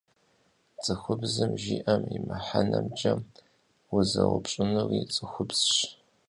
[0.83, 3.13] ЦӀыхубзым жиӏэм и мыхьэнэмкӀэ
[3.95, 5.71] узэупщӀынури цӀыхубзщ.